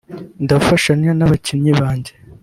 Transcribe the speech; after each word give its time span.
ndafashanya 0.43 1.11
n’abakinnyi 1.15 1.71
banjye 1.81 2.13